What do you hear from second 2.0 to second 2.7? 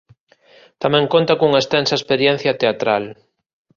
experiencia